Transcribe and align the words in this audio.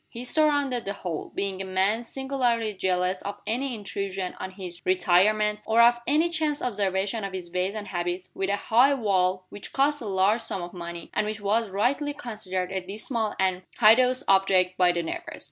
He 0.09 0.23
surrounded 0.23 0.85
the 0.85 0.93
whole 0.93 1.31
being 1.35 1.61
a 1.61 1.63
man 1.63 2.01
singularly 2.01 2.73
jealous 2.73 3.21
of 3.21 3.39
any 3.45 3.75
intrusion 3.75 4.33
on 4.39 4.49
his 4.49 4.81
retirement, 4.83 5.61
or 5.63 5.79
of 5.83 5.99
any 6.07 6.31
chance 6.31 6.59
observation 6.59 7.23
of 7.23 7.33
his 7.33 7.53
ways 7.53 7.75
and 7.75 7.89
habits 7.89 8.31
with 8.33 8.49
a 8.49 8.55
high 8.55 8.95
wall, 8.95 9.45
which 9.49 9.73
cost 9.73 10.01
a 10.01 10.05
large 10.07 10.41
sum 10.41 10.63
of 10.63 10.73
money, 10.73 11.11
and 11.13 11.27
which 11.27 11.39
was 11.39 11.69
rightly 11.69 12.15
considered 12.15 12.71
a 12.71 12.81
dismal 12.81 13.35
and 13.39 13.61
hideous 13.79 14.23
object 14.27 14.75
by 14.75 14.91
the 14.91 15.03
neighbors. 15.03 15.39